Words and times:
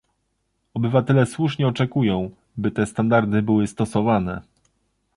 Obywatele 0.73 1.25
słusznie 1.25 1.67
oczekują, 1.67 2.29
by 2.57 2.71
te 2.71 2.85
standardy 2.85 3.41
były 3.41 3.67
stosowane 3.67 4.41